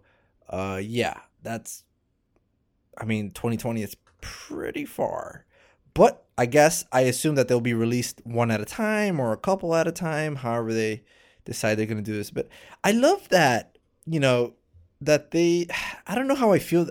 uh 0.49 0.81
yeah, 0.83 1.21
that's 1.43 1.85
I 2.99 3.05
mean 3.05 3.31
2020 3.31 3.83
is 3.83 3.97
pretty 4.21 4.85
far. 4.85 5.45
But 5.95 6.25
I 6.37 6.47
guess 6.47 6.85
I 6.93 7.03
assume 7.03 7.35
that 7.35 7.49
they'll 7.49 7.61
be 7.61 7.75
released 7.75 8.21
one 8.25 8.51
at 8.51 8.61
a 8.61 8.65
time 8.65 9.19
or 9.19 9.33
a 9.33 9.37
couple 9.37 9.75
at 9.75 9.89
a 9.89 9.93
time, 9.93 10.37
however 10.37 10.73
they 10.73 11.03
decide 11.45 11.75
they're 11.75 11.87
going 11.87 11.97
to 11.97 12.03
do 12.03 12.17
this. 12.17 12.31
But 12.31 12.49
I 12.85 12.93
love 12.93 13.29
that, 13.31 13.79
you 14.07 14.21
know, 14.21 14.55
that 15.01 15.33
they 15.33 15.67
I 16.07 16.15
don't 16.15 16.29
know 16.29 16.35
how 16.35 16.53
I 16.53 16.59
feel. 16.59 16.89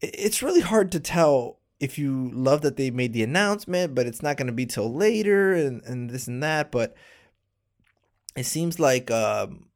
It's 0.00 0.42
really 0.42 0.62
hard 0.62 0.90
to 0.92 1.00
tell 1.00 1.58
if 1.78 1.98
you 1.98 2.30
love 2.32 2.62
that 2.62 2.76
they 2.76 2.90
made 2.90 3.12
the 3.12 3.22
announcement, 3.22 3.94
but 3.94 4.06
it's 4.06 4.22
not 4.22 4.36
going 4.36 4.46
to 4.46 4.52
be 4.52 4.66
till 4.66 4.92
later 4.92 5.52
and, 5.52 5.82
and 5.82 6.10
this 6.10 6.26
and 6.26 6.42
that. 6.42 6.70
But 6.70 6.94
it 8.36 8.44
seems 8.44 8.78
like 8.78 9.10
um, 9.10 9.66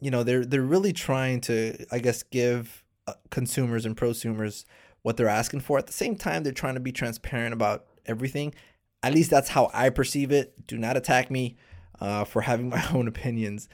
you 0.00 0.10
know 0.10 0.22
they're 0.22 0.46
they're 0.46 0.62
really 0.62 0.92
trying 0.92 1.40
to 1.42 1.84
I 1.92 1.98
guess 1.98 2.22
give 2.22 2.82
uh, 3.06 3.14
consumers 3.30 3.84
and 3.84 3.96
prosumers 3.96 4.64
what 5.02 5.16
they're 5.16 5.28
asking 5.28 5.60
for. 5.60 5.78
At 5.78 5.86
the 5.86 5.92
same 5.92 6.16
time, 6.16 6.42
they're 6.42 6.52
trying 6.52 6.74
to 6.74 6.80
be 6.80 6.92
transparent 6.92 7.52
about 7.52 7.86
everything. 8.06 8.54
At 9.02 9.14
least 9.14 9.30
that's 9.30 9.50
how 9.50 9.70
I 9.72 9.90
perceive 9.90 10.30
it. 10.30 10.66
Do 10.66 10.76
not 10.76 10.96
attack 10.96 11.30
me 11.30 11.56
uh, 12.00 12.24
for 12.24 12.42
having 12.42 12.68
my 12.68 12.84
own 12.94 13.08
opinions. 13.08 13.68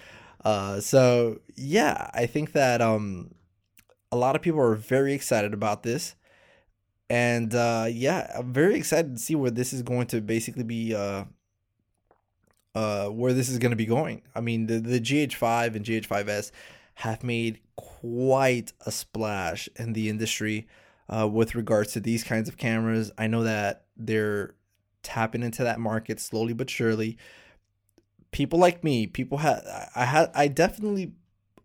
Uh, 0.44 0.80
so 0.80 1.40
yeah, 1.56 2.10
I 2.14 2.26
think 2.26 2.52
that 2.52 2.80
um, 2.80 3.34
a 4.12 4.16
lot 4.16 4.36
of 4.36 4.42
people 4.42 4.60
are 4.60 4.74
very 4.74 5.12
excited 5.12 5.52
about 5.52 5.82
this, 5.82 6.14
and 7.10 7.54
uh, 7.54 7.86
yeah, 7.90 8.30
I'm 8.36 8.52
very 8.52 8.76
excited 8.76 9.16
to 9.16 9.22
see 9.22 9.34
where 9.34 9.50
this 9.50 9.72
is 9.72 9.82
going 9.82 10.06
to 10.08 10.20
basically 10.20 10.64
be. 10.64 10.94
Uh, 10.94 11.24
uh, 12.76 13.08
where 13.08 13.32
this 13.32 13.48
is 13.48 13.56
going 13.56 13.70
to 13.70 13.76
be 13.76 13.86
going. 13.86 14.20
I 14.34 14.42
mean, 14.42 14.66
the 14.66 14.78
the 14.78 15.00
GH5 15.00 15.76
and 15.76 15.84
GH5s 15.84 16.50
have 16.96 17.24
made 17.24 17.58
quite 17.76 18.74
a 18.84 18.92
splash 18.92 19.66
in 19.76 19.94
the 19.94 20.10
industry 20.10 20.68
uh, 21.08 21.28
with 21.28 21.54
regards 21.54 21.92
to 21.92 22.00
these 22.00 22.24
kinds 22.24 22.48
of 22.48 22.56
cameras. 22.56 23.10
I 23.16 23.26
know 23.26 23.44
that 23.44 23.86
they're 23.96 24.54
tapping 25.02 25.42
into 25.42 25.62
that 25.62 25.78
market 25.78 26.18
slowly 26.18 26.52
but 26.52 26.68
surely 26.68 27.16
people 28.36 28.58
like 28.58 28.84
me, 28.84 29.06
people 29.06 29.38
had 29.38 29.62
I 29.94 30.04
had 30.04 30.30
I 30.34 30.48
definitely 30.48 31.12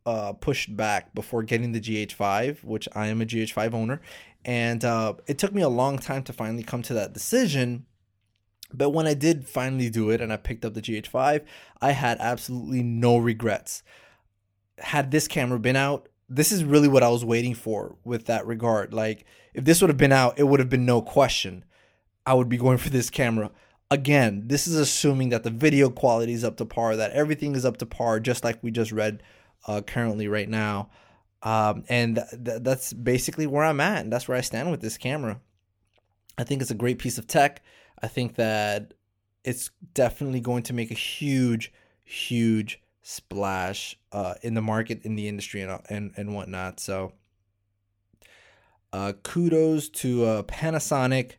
uh, 0.05 0.31
pushed 0.31 0.75
back 0.75 1.13
before 1.13 1.43
getting 1.43 1.73
the 1.73 1.81
GH5, 1.81 2.63
which 2.63 2.87
I 2.95 3.07
am 3.07 3.21
a 3.21 3.25
GH5 3.25 3.73
owner, 3.73 4.01
and 4.45 4.83
uh, 4.85 5.15
it 5.27 5.37
took 5.37 5.53
me 5.53 5.61
a 5.61 5.69
long 5.69 5.99
time 5.99 6.23
to 6.23 6.33
finally 6.33 6.63
come 6.63 6.81
to 6.83 6.93
that 6.93 7.13
decision. 7.13 7.85
But 8.73 8.91
when 8.91 9.05
I 9.05 9.15
did 9.15 9.49
finally 9.49 9.89
do 9.89 10.11
it 10.11 10.21
and 10.21 10.31
I 10.31 10.37
picked 10.37 10.63
up 10.63 10.73
the 10.73 10.81
GH5, 10.81 11.43
I 11.81 11.91
had 11.91 12.17
absolutely 12.21 12.83
no 12.83 13.17
regrets. 13.17 13.83
Had 14.77 15.11
this 15.11 15.27
camera 15.27 15.59
been 15.59 15.75
out, 15.75 16.07
this 16.35 16.51
is 16.51 16.63
really 16.63 16.87
what 16.87 17.03
I 17.03 17.09
was 17.09 17.25
waiting 17.25 17.53
for 17.53 17.95
with 18.03 18.25
that 18.25 18.45
regard. 18.45 18.93
Like, 18.93 19.25
if 19.53 19.65
this 19.65 19.81
would 19.81 19.89
have 19.89 19.97
been 19.97 20.11
out, 20.11 20.39
it 20.39 20.43
would 20.43 20.59
have 20.59 20.69
been 20.69 20.85
no 20.85 21.01
question. 21.01 21.65
I 22.25 22.33
would 22.33 22.49
be 22.49 22.57
going 22.57 22.77
for 22.77 22.89
this 22.89 23.09
camera 23.09 23.51
again, 23.91 24.43
this 24.47 24.65
is 24.65 24.75
assuming 24.75 25.29
that 25.29 25.43
the 25.43 25.51
video 25.51 25.89
quality 25.89 26.31
is 26.31 26.43
up 26.43 26.55
to 26.57 26.65
par, 26.65 26.95
that 26.95 27.11
everything 27.11 27.55
is 27.55 27.65
up 27.65 27.77
to 27.77 27.85
par, 27.85 28.19
just 28.19 28.43
like 28.43 28.57
we 28.63 28.71
just 28.71 28.91
read 28.91 29.21
uh, 29.67 29.81
currently 29.81 30.27
right 30.27 30.49
now. 30.49 30.89
Um, 31.43 31.83
and 31.89 32.23
th- 32.31 32.61
that's 32.61 32.93
basically 32.93 33.45
where 33.45 33.65
I'm 33.65 33.81
at, 33.81 34.03
and 34.03 34.11
that's 34.11 34.27
where 34.27 34.37
I 34.37 34.41
stand 34.41 34.71
with 34.71 34.81
this 34.81 34.97
camera. 34.97 35.41
I 36.37 36.45
think 36.45 36.61
it's 36.61 36.71
a 36.71 36.75
great 36.75 36.99
piece 36.99 37.17
of 37.17 37.27
tech. 37.27 37.61
I 38.01 38.07
think 38.07 38.35
that 38.35 38.93
it's 39.43 39.69
definitely 39.93 40.39
going 40.39 40.63
to 40.63 40.73
make 40.73 40.89
a 40.89 40.95
huge, 40.95 41.73
huge 42.03 42.81
splash 43.01 43.97
uh, 44.11 44.35
in 44.41 44.53
the 44.53 44.61
market, 44.61 45.03
in 45.03 45.15
the 45.15 45.27
industry, 45.27 45.61
and 45.61 45.81
and 45.89 46.11
and 46.15 46.35
whatnot. 46.35 46.79
So, 46.79 47.13
uh, 48.93 49.13
kudos 49.23 49.89
to 49.89 50.25
uh, 50.25 50.43
Panasonic 50.43 51.33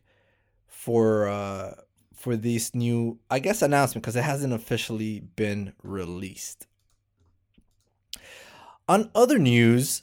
for 0.67 1.29
uh, 1.29 1.75
for 2.15 2.37
this 2.37 2.75
new, 2.75 3.19
I 3.31 3.41
guess, 3.41 3.63
announcement 3.63 4.03
because 4.03 4.17
it 4.17 4.23
hasn't 4.23 4.53
officially 4.53 5.21
been 5.21 5.73
released. 5.83 6.67
On 8.89 9.11
other 9.15 9.39
news, 9.39 10.03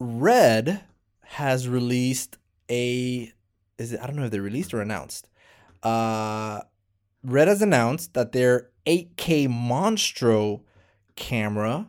Red 0.00 0.82
has 1.22 1.68
released 1.68 2.38
a 2.70 3.32
is 3.78 3.92
it 3.92 4.00
I 4.00 4.06
don't 4.06 4.16
know 4.16 4.24
if 4.24 4.30
they 4.30 4.40
released 4.40 4.74
or 4.74 4.80
announced. 4.80 5.28
Uh 5.82 6.62
Red 7.22 7.48
has 7.48 7.62
announced 7.62 8.14
that 8.14 8.32
their 8.32 8.70
8K 8.86 9.48
Monstro 9.48 10.60
camera 11.16 11.88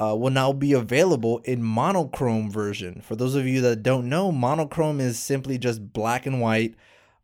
uh, 0.00 0.16
will 0.16 0.30
now 0.30 0.52
be 0.52 0.72
available 0.72 1.38
in 1.44 1.62
monochrome 1.62 2.50
version. 2.50 3.02
For 3.02 3.16
those 3.16 3.34
of 3.34 3.46
you 3.46 3.60
that 3.62 3.82
don't 3.82 4.08
know, 4.08 4.32
monochrome 4.32 5.00
is 5.00 5.18
simply 5.18 5.58
just 5.58 5.92
black 5.92 6.26
and 6.26 6.40
white. 6.40 6.74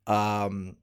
Um, 0.06 0.76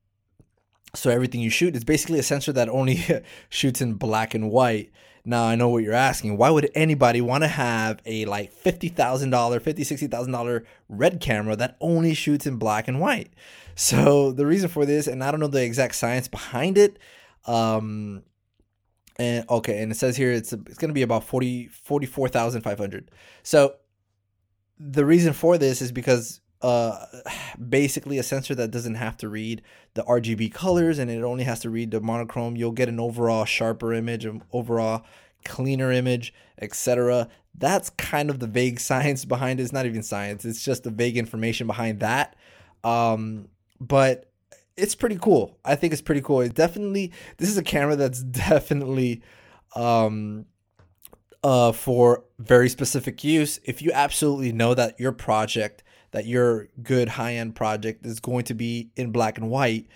so 0.96 1.10
everything 1.10 1.42
you 1.42 1.50
shoot 1.50 1.76
is 1.76 1.84
basically 1.84 2.20
a 2.20 2.24
sensor 2.24 2.52
that 2.54 2.70
only 2.70 3.04
shoots 3.50 3.82
in 3.82 3.94
black 3.94 4.34
and 4.34 4.50
white. 4.50 4.92
Now 5.26 5.46
I 5.46 5.56
know 5.56 5.70
what 5.70 5.84
you're 5.84 5.94
asking. 5.94 6.38
Why 6.38 6.50
would 6.50 6.70
anybody 6.76 7.22
want 7.22 7.44
to 7.44 7.48
have 7.48 8.02
a 8.06 8.26
like 8.26 8.52
fifty 8.52 8.90
thousand 8.90 9.30
dollar, 9.30 9.60
fifty 9.60 9.84
sixty 9.84 10.08
thousand 10.08 10.34
dollar 10.34 10.66
red 10.90 11.22
camera 11.22 11.56
that 11.56 11.78
only 11.80 12.14
shoots 12.14 12.46
in 12.46 12.58
black 12.58 12.88
and 12.88 13.00
white? 13.00 13.32
So 13.76 14.32
the 14.32 14.46
reason 14.46 14.68
for 14.68 14.86
this, 14.86 15.08
and 15.08 15.24
I 15.24 15.32
don't 15.32 15.40
know 15.40 15.48
the 15.48 15.64
exact 15.64 15.96
science 15.96 16.28
behind 16.28 16.78
it. 16.78 17.00
Um, 17.46 18.24
and 19.18 19.48
okay, 19.50 19.82
and 19.82 19.92
it 19.92 19.96
says 19.96 20.18
here 20.18 20.32
it's 20.32 20.54
it's 20.54 20.78
going 20.78 20.90
to 20.90 20.94
be 20.94 21.02
about 21.02 21.24
40 21.24 21.68
44,500. 21.68 23.12
So 23.44 23.76
the 24.80 25.06
reason 25.06 25.34
for 25.34 25.58
this 25.58 25.82
is 25.82 25.92
because 25.92 26.42
uh 26.62 27.06
basically 27.70 28.18
a 28.18 28.24
sensor 28.24 28.56
that 28.56 28.72
doesn't 28.72 28.96
have 28.96 29.18
to 29.18 29.30
read 29.30 29.62
the 29.94 30.04
RGB 30.04 30.54
colors 30.54 30.98
and 30.98 31.12
it 31.12 31.24
only 31.24 31.44
has 31.44 31.60
to 31.62 31.70
read 31.70 31.92
the 31.92 32.02
monochrome, 32.02 32.56
you'll 32.56 32.72
get 32.72 32.90
an 32.90 33.00
overall 33.00 33.46
sharper 33.46 33.94
image, 33.94 34.26
an 34.26 34.44
overall 34.52 35.04
cleaner 35.46 35.92
image, 35.92 36.34
etc. 36.60 37.28
That's 37.56 37.92
kind 37.92 38.30
of 38.30 38.40
the 38.40 38.48
vague 38.48 38.80
science 38.90 39.26
behind 39.26 39.60
it. 39.60 39.64
It's 39.64 39.74
not 39.74 39.86
even 39.86 40.02
science. 40.02 40.44
It's 40.46 40.64
just 40.64 40.84
the 40.84 40.92
vague 40.92 41.18
information 41.18 41.68
behind 41.68 42.00
that. 42.00 42.36
Um 42.84 43.50
but 43.80 44.33
it's 44.76 44.96
pretty 44.96 45.18
cool. 45.18 45.58
I 45.64 45.76
think 45.76 45.94
it's 45.94 46.02
pretty 46.02 46.22
cool. 46.22 46.42
It's 46.42 46.54
definitely 46.54 47.12
this 47.38 47.50
is 47.50 47.58
a 47.58 47.64
camera 47.64 47.96
that's 47.96 48.22
definitely 48.24 49.22
um 49.76 50.46
uh 51.44 51.72
for 51.72 52.24
very 52.40 52.70
specific 52.70 53.24
use. 53.24 53.60
If 53.64 53.82
you 53.82 53.92
absolutely 53.94 54.52
know 54.52 54.74
that 54.74 55.00
your 55.00 55.12
project, 55.12 55.84
that 56.12 56.26
your 56.26 56.70
good 56.82 57.10
high-end 57.10 57.56
project 57.56 58.06
is 58.06 58.20
going 58.20 58.46
to 58.46 58.54
be 58.54 58.90
in 58.96 59.12
black 59.12 59.38
and 59.38 59.50
white, 59.50 59.88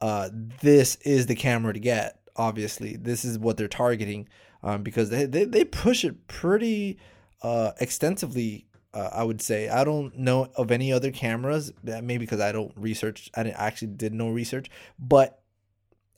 uh 0.00 0.28
this 0.32 0.96
is 0.96 1.26
the 1.26 1.34
camera 1.34 1.72
to 1.72 1.80
get. 1.80 2.20
Obviously, 2.36 2.96
this 2.96 3.24
is 3.24 3.38
what 3.38 3.56
they're 3.56 3.68
targeting 3.68 4.28
um 4.62 4.82
because 4.82 5.10
they 5.10 5.24
they, 5.24 5.44
they 5.44 5.64
push 5.64 6.04
it 6.04 6.26
pretty 6.28 6.98
uh 7.42 7.72
extensively 7.80 8.66
uh, 8.96 9.10
I 9.12 9.24
would 9.24 9.42
say 9.42 9.68
I 9.68 9.84
don't 9.84 10.16
know 10.16 10.48
of 10.56 10.70
any 10.70 10.90
other 10.90 11.10
cameras. 11.10 11.70
Maybe 11.82 12.18
because 12.18 12.40
I 12.40 12.50
don't 12.50 12.72
research. 12.76 13.30
I 13.34 13.42
didn't 13.42 13.58
actually 13.58 13.88
did 13.88 14.14
no 14.14 14.30
research, 14.30 14.70
but 14.98 15.42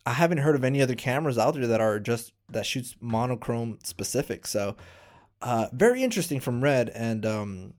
I 0.06 0.12
haven't 0.12 0.38
heard 0.38 0.54
of 0.54 0.62
any 0.62 0.80
other 0.80 0.94
cameras 0.94 1.38
out 1.38 1.54
there 1.54 1.66
that 1.66 1.80
are 1.80 1.98
just 1.98 2.32
that 2.50 2.64
shoots 2.66 2.94
monochrome 3.00 3.80
specific. 3.82 4.46
So 4.46 4.76
uh, 5.42 5.66
very 5.72 6.04
interesting 6.04 6.38
from 6.38 6.62
Red 6.62 6.88
and 6.90 7.26
um, 7.26 7.74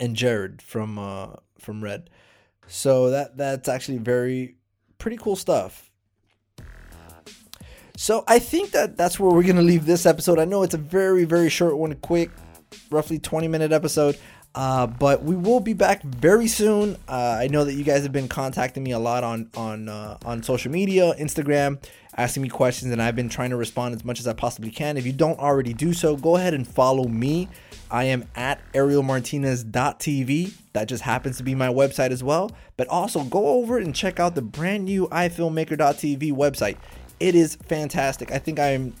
and 0.00 0.16
Jarred 0.16 0.62
from 0.62 0.98
uh, 0.98 1.34
from 1.58 1.84
Red. 1.84 2.08
So 2.66 3.10
that 3.10 3.36
that's 3.36 3.68
actually 3.68 3.98
very 3.98 4.56
pretty 4.96 5.18
cool 5.18 5.36
stuff. 5.36 5.90
So 7.98 8.24
I 8.26 8.38
think 8.38 8.70
that 8.70 8.96
that's 8.96 9.20
where 9.20 9.30
we're 9.30 9.42
gonna 9.42 9.60
leave 9.60 9.84
this 9.84 10.06
episode. 10.06 10.38
I 10.38 10.46
know 10.46 10.62
it's 10.62 10.72
a 10.72 10.78
very 10.78 11.26
very 11.26 11.50
short 11.50 11.76
one, 11.76 11.94
quick 11.96 12.30
roughly 12.90 13.18
20 13.18 13.48
minute 13.48 13.72
episode. 13.72 14.18
Uh, 14.54 14.86
but 14.86 15.22
we 15.22 15.36
will 15.36 15.60
be 15.60 15.72
back 15.72 16.02
very 16.02 16.48
soon. 16.48 16.96
Uh, 17.06 17.36
I 17.38 17.48
know 17.48 17.64
that 17.64 17.74
you 17.74 17.84
guys 17.84 18.02
have 18.02 18.12
been 18.12 18.28
contacting 18.28 18.82
me 18.82 18.92
a 18.92 18.98
lot 18.98 19.22
on 19.22 19.50
on 19.54 19.88
uh, 19.88 20.18
on 20.24 20.42
social 20.42 20.72
media, 20.72 21.14
Instagram, 21.18 21.80
asking 22.16 22.42
me 22.42 22.48
questions, 22.48 22.90
and 22.90 23.00
I've 23.00 23.14
been 23.14 23.28
trying 23.28 23.50
to 23.50 23.56
respond 23.56 23.94
as 23.94 24.04
much 24.04 24.18
as 24.18 24.26
I 24.26 24.32
possibly 24.32 24.70
can. 24.70 24.96
If 24.96 25.06
you 25.06 25.12
don't 25.12 25.38
already 25.38 25.74
do 25.74 25.92
so, 25.92 26.16
go 26.16 26.36
ahead 26.36 26.54
and 26.54 26.66
follow 26.66 27.06
me. 27.06 27.48
I 27.90 28.04
am 28.04 28.24
at 28.34 28.60
arielmartinez.tv. 28.72 30.52
That 30.72 30.88
just 30.88 31.02
happens 31.04 31.36
to 31.38 31.42
be 31.42 31.54
my 31.54 31.68
website 31.68 32.10
as 32.10 32.24
well. 32.24 32.50
But 32.76 32.88
also 32.88 33.24
go 33.24 33.46
over 33.46 33.78
and 33.78 33.94
check 33.94 34.18
out 34.18 34.34
the 34.34 34.42
brand 34.42 34.84
new 34.84 35.08
ifilmmaker.tv 35.08 36.32
website. 36.32 36.76
It 37.20 37.34
is 37.34 37.56
fantastic. 37.56 38.30
I 38.30 38.38
think 38.38 38.58
I'm 38.58 38.94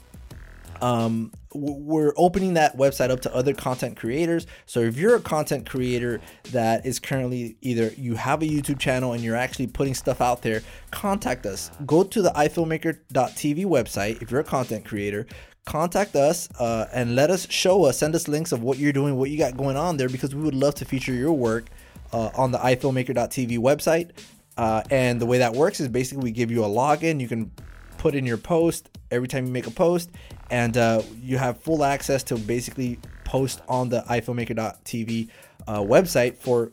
um, 0.80 1.32
we're 1.54 2.12
opening 2.16 2.54
that 2.54 2.76
website 2.76 3.10
up 3.10 3.20
to 3.20 3.34
other 3.34 3.54
content 3.54 3.96
creators. 3.96 4.46
So 4.66 4.80
if 4.80 4.96
you're 4.96 5.16
a 5.16 5.20
content 5.20 5.68
creator 5.68 6.20
that 6.52 6.84
is 6.84 6.98
currently 6.98 7.56
either 7.62 7.92
you 7.96 8.14
have 8.14 8.42
a 8.42 8.46
YouTube 8.46 8.78
channel 8.78 9.12
and 9.12 9.22
you're 9.22 9.36
actually 9.36 9.66
putting 9.68 9.94
stuff 9.94 10.20
out 10.20 10.42
there, 10.42 10.62
contact 10.90 11.46
us. 11.46 11.70
Go 11.86 12.04
to 12.04 12.22
the 12.22 12.30
ifilmmaker.tv 12.30 13.64
website 13.64 14.22
if 14.22 14.30
you're 14.30 14.40
a 14.40 14.44
content 14.44 14.84
creator. 14.84 15.26
Contact 15.64 16.16
us 16.16 16.48
uh, 16.58 16.86
and 16.92 17.14
let 17.14 17.30
us 17.30 17.46
show 17.50 17.84
us, 17.84 17.98
send 17.98 18.14
us 18.14 18.28
links 18.28 18.52
of 18.52 18.62
what 18.62 18.78
you're 18.78 18.92
doing, 18.92 19.16
what 19.16 19.30
you 19.30 19.36
got 19.38 19.56
going 19.56 19.76
on 19.76 19.96
there, 19.96 20.08
because 20.08 20.34
we 20.34 20.42
would 20.42 20.54
love 20.54 20.74
to 20.76 20.84
feature 20.84 21.12
your 21.12 21.32
work 21.32 21.66
uh, 22.12 22.30
on 22.34 22.52
the 22.52 22.58
ifilmmaker.tv 22.58 23.58
website. 23.58 24.10
Uh, 24.56 24.82
and 24.90 25.20
the 25.20 25.26
way 25.26 25.38
that 25.38 25.52
works 25.52 25.78
is 25.78 25.88
basically 25.88 26.24
we 26.24 26.30
give 26.30 26.50
you 26.50 26.64
a 26.64 26.68
login. 26.68 27.20
You 27.20 27.28
can 27.28 27.52
put 27.98 28.14
in 28.14 28.24
your 28.24 28.38
post 28.38 28.88
every 29.10 29.28
time 29.28 29.46
you 29.46 29.52
make 29.52 29.66
a 29.66 29.70
post, 29.70 30.10
and 30.50 30.76
uh, 30.76 31.02
you 31.20 31.38
have 31.38 31.58
full 31.60 31.84
access 31.84 32.22
to 32.24 32.36
basically 32.36 32.98
post 33.24 33.60
on 33.68 33.88
the 33.88 34.00
ifilmmaker.tv 34.08 35.28
uh, 35.66 35.80
website 35.80 36.36
for 36.38 36.72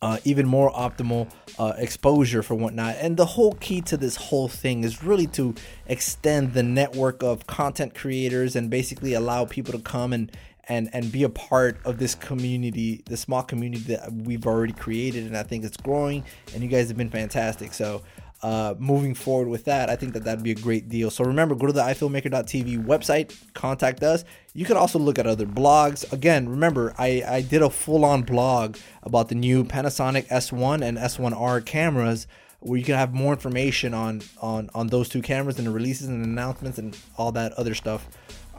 uh, 0.00 0.18
even 0.24 0.46
more 0.46 0.70
optimal 0.72 1.30
uh, 1.58 1.72
exposure 1.76 2.42
for 2.42 2.54
whatnot. 2.54 2.96
And 3.00 3.16
the 3.16 3.26
whole 3.26 3.54
key 3.54 3.80
to 3.82 3.96
this 3.96 4.16
whole 4.16 4.48
thing 4.48 4.84
is 4.84 5.02
really 5.02 5.26
to 5.28 5.54
extend 5.86 6.54
the 6.54 6.62
network 6.62 7.22
of 7.22 7.46
content 7.46 7.94
creators 7.94 8.54
and 8.54 8.70
basically 8.70 9.14
allow 9.14 9.44
people 9.44 9.72
to 9.72 9.80
come 9.80 10.12
and 10.12 10.30
and 10.70 10.90
and 10.92 11.10
be 11.10 11.22
a 11.22 11.28
part 11.30 11.78
of 11.84 11.98
this 11.98 12.14
community, 12.14 13.02
the 13.06 13.16
small 13.16 13.42
community 13.42 13.94
that 13.94 14.12
we've 14.12 14.46
already 14.46 14.74
created. 14.74 15.26
And 15.26 15.36
I 15.36 15.42
think 15.42 15.64
it's 15.64 15.78
growing. 15.78 16.24
And 16.54 16.62
you 16.62 16.68
guys 16.68 16.88
have 16.88 16.96
been 16.96 17.10
fantastic. 17.10 17.72
So 17.72 18.02
uh, 18.42 18.74
moving 18.78 19.14
forward 19.14 19.48
with 19.48 19.64
that, 19.64 19.90
I 19.90 19.96
think 19.96 20.12
that 20.12 20.24
that'd 20.24 20.44
be 20.44 20.52
a 20.52 20.56
great 20.56 20.88
deal. 20.88 21.10
So 21.10 21.24
remember, 21.24 21.54
go 21.54 21.66
to 21.66 21.72
the 21.72 21.82
ifilmmaker.tv 21.82 22.84
website, 22.84 23.36
contact 23.54 24.02
us. 24.02 24.24
You 24.54 24.64
can 24.64 24.76
also 24.76 24.98
look 24.98 25.18
at 25.18 25.26
other 25.26 25.46
blogs. 25.46 26.10
Again, 26.12 26.48
remember, 26.48 26.94
I, 26.98 27.22
I 27.26 27.40
did 27.42 27.62
a 27.62 27.70
full 27.70 28.04
on 28.04 28.22
blog 28.22 28.76
about 29.02 29.28
the 29.28 29.34
new 29.34 29.64
Panasonic 29.64 30.28
S1 30.28 30.82
and 30.82 30.98
S1R 30.98 31.64
cameras 31.64 32.26
where 32.60 32.78
you 32.78 32.84
can 32.84 32.96
have 32.96 33.14
more 33.14 33.32
information 33.32 33.94
on 33.94 34.20
on 34.40 34.68
on 34.74 34.88
those 34.88 35.08
two 35.08 35.22
cameras 35.22 35.58
and 35.58 35.66
the 35.66 35.70
releases 35.70 36.08
and 36.08 36.24
announcements 36.24 36.76
and 36.76 36.98
all 37.16 37.30
that 37.30 37.52
other 37.52 37.72
stuff 37.74 38.08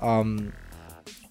um, 0.01 0.53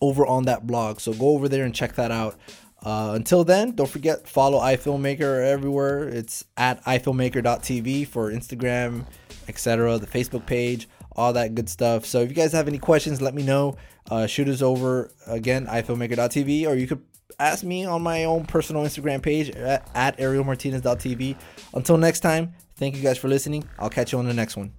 over 0.00 0.26
on 0.26 0.44
that 0.44 0.66
blog. 0.66 1.00
So 1.00 1.12
go 1.12 1.28
over 1.30 1.48
there 1.48 1.64
and 1.64 1.74
check 1.74 1.94
that 1.94 2.10
out. 2.10 2.36
Uh, 2.84 3.12
until 3.14 3.44
then, 3.44 3.72
don't 3.72 3.88
forget 3.88 4.28
follow 4.28 4.60
iFilmmaker 4.60 5.44
everywhere. 5.44 6.08
It's 6.08 6.44
at 6.56 6.82
ifilmmaker.tv 6.84 8.06
for 8.06 8.30
Instagram, 8.30 9.04
etc. 9.48 9.98
The 9.98 10.06
Facebook 10.06 10.46
page, 10.46 10.88
all 11.12 11.32
that 11.32 11.54
good 11.54 11.68
stuff. 11.68 12.06
So 12.06 12.20
if 12.20 12.28
you 12.28 12.36
guys 12.36 12.52
have 12.52 12.68
any 12.68 12.78
questions, 12.78 13.20
let 13.20 13.34
me 13.34 13.42
know. 13.42 13.76
Uh, 14.10 14.26
shoot 14.26 14.48
us 14.48 14.62
over 14.62 15.10
again 15.26 15.66
ifilmmaker.tv, 15.66 16.66
or 16.66 16.74
you 16.74 16.86
could 16.86 17.02
ask 17.38 17.64
me 17.64 17.84
on 17.84 18.02
my 18.02 18.24
own 18.24 18.46
personal 18.46 18.82
Instagram 18.84 19.22
page 19.22 19.50
at, 19.50 19.88
at 19.94 20.18
arielmartinez.tv. 20.18 21.36
Until 21.74 21.98
next 21.98 22.20
time, 22.20 22.54
thank 22.76 22.96
you 22.96 23.02
guys 23.02 23.18
for 23.18 23.28
listening. 23.28 23.68
I'll 23.78 23.90
catch 23.90 24.12
you 24.12 24.18
on 24.18 24.26
the 24.26 24.34
next 24.34 24.56
one. 24.56 24.77